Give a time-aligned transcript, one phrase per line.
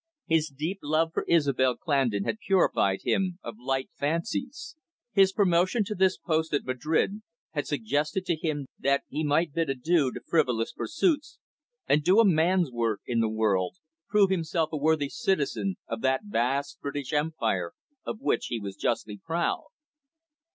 [0.25, 4.75] His deep love for Isobel Clandon had purified him of light fancies.
[5.13, 9.69] His promotion to this post at Madrid had suggested to him that he might bid
[9.69, 11.37] adieu to frivolous pursuits,
[11.87, 13.75] and do a man's work in the world,
[14.07, 17.73] prove himself a worthy citizen of that vast British Empire
[18.03, 19.67] of which he was justly proud.